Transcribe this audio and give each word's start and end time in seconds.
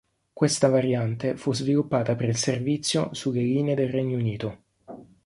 Questa 0.33 0.67
variante 0.67 1.37
fu 1.37 1.53
sviluppata 1.53 2.15
per 2.15 2.27
il 2.29 2.35
servizio 2.35 3.13
sulle 3.13 3.41
linee 3.43 3.75
del 3.75 3.89
Regno 3.91 4.17
Unito. 4.17 4.63